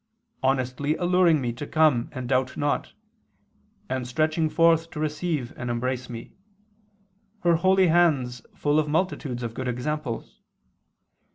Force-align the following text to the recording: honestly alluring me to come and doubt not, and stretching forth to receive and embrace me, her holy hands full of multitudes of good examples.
honestly 0.41 0.95
alluring 0.95 1.39
me 1.39 1.53
to 1.53 1.67
come 1.67 2.09
and 2.11 2.27
doubt 2.27 2.57
not, 2.57 2.93
and 3.87 4.07
stretching 4.07 4.49
forth 4.49 4.89
to 4.89 4.99
receive 4.99 5.53
and 5.55 5.69
embrace 5.69 6.09
me, 6.09 6.33
her 7.41 7.57
holy 7.57 7.85
hands 7.85 8.41
full 8.55 8.79
of 8.79 8.87
multitudes 8.89 9.43
of 9.43 9.53
good 9.53 9.67
examples. 9.67 10.39